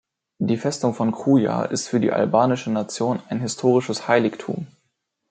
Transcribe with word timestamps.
Die 0.39 0.57
Festung 0.57 0.95
von 0.95 1.11
Kruja 1.11 1.61
ist 1.65 1.87
für 1.87 1.99
die 1.99 2.11
albanische 2.11 2.71
Nation 2.71 3.21
ein 3.29 3.39
historisches 3.39 4.07
Heiligtum. 4.07 4.65